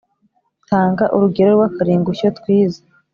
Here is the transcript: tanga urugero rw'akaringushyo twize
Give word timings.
tanga 0.69 1.03
urugero 1.15 1.49
rw'akaringushyo 1.55 2.27
twize 2.37 2.79